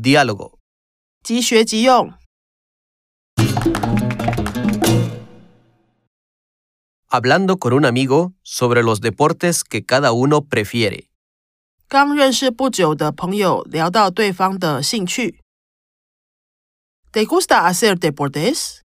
[0.00, 0.58] Diálogo.
[1.22, 2.12] 即学即用。
[7.08, 11.08] Hablando con un amigo sobre los deportes que cada uno prefiere.
[11.88, 15.40] 刚认识不久的朋友聊到对方的兴趣。¿
[17.12, 18.80] Te gusta hacer deportes？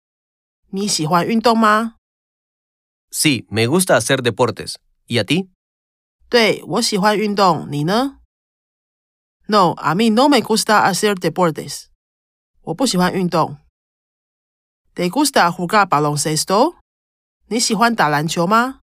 [0.72, 1.96] 你喜欢运动吗？
[3.12, 4.76] Sí, me gusta hacer deportes.
[5.08, 5.50] ¿Y a ti?
[6.30, 8.20] 对，我喜欢运动，你呢
[9.48, 11.88] ？No, a mí no me gusta hacer deportes。
[12.62, 13.58] 我不喜欢运动。¿
[14.96, 16.76] Te gusta jugar baloncesto？
[17.48, 18.82] 你喜欢打篮球吗？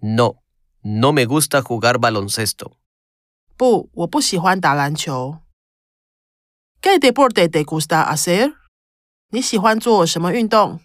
[0.00, 0.36] No,
[0.82, 2.72] no me gusta jugar baloncesto.
[3.56, 5.40] 不，我不喜欢打篮球。¿
[6.80, 8.54] Qué deporte te gusta hacer？
[9.30, 10.80] 你喜欢做什么运动？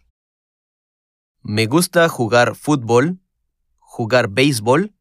[1.42, 3.20] Me gusta jugar fútbol,
[3.80, 4.92] jugar béisbol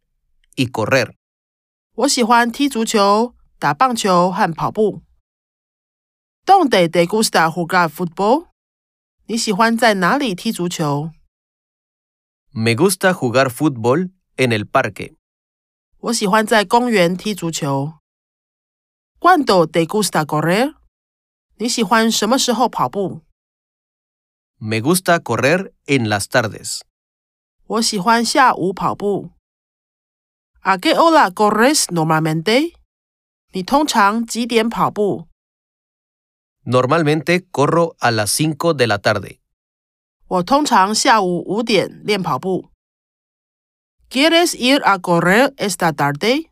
[0.54, 1.14] y correr.
[1.94, 5.02] 我喜欢踢足球、 打棒球和跑步。¿
[6.46, 8.48] Dónde te gusta jugar fútbol？
[9.26, 11.10] 你喜欢在哪里踢足球？
[12.50, 15.16] Me gusta jugar fútbol en el parque.
[15.98, 17.94] 我喜欢在公园踢足球。¿
[19.18, 20.74] Cuándo te gusta correr？
[21.56, 23.22] 你喜欢什么时候跑步？
[24.58, 26.80] Me gusta correr en las tardes.
[27.66, 29.30] 我喜欢下午跑步。¿
[30.60, 32.74] A qué hora corres normalmente？
[33.52, 35.28] 你通常几点跑步？
[36.64, 39.38] Normalmente corro a las 5 de la tarde.
[40.26, 42.70] 我通常下午五点练跑步。¿
[44.10, 46.50] Quieres ir a correr esta tarde？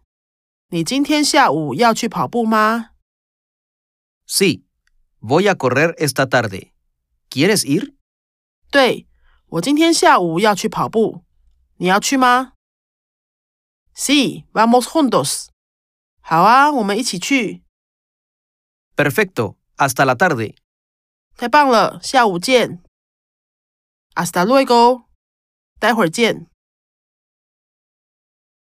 [0.68, 2.90] 你今天下午要去跑步吗？
[4.26, 4.64] Sí,
[5.20, 6.72] voy a correr esta tarde.
[7.30, 7.94] ¿Quieres ir?
[8.70, 9.06] 对，
[9.48, 11.24] 我今天下午要去跑步，
[11.76, 12.52] 你要去吗？
[13.94, 15.48] Sí, vamos juntos。
[16.29, 17.63] 好啊，我们一起去。
[18.97, 20.57] Perfecto, hasta la tarde.
[21.37, 22.83] 太棒了，下午见。
[24.13, 25.05] Hasta luego，
[25.79, 26.47] 待会儿见。